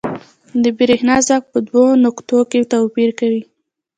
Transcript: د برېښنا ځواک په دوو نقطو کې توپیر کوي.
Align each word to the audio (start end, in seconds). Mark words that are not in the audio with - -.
د 0.63 0.65
برېښنا 0.77 1.15
ځواک 1.27 1.43
په 1.51 1.59
دوو 1.67 1.83
نقطو 2.05 2.39
کې 2.51 2.69
توپیر 2.71 3.09
کوي. 3.19 3.43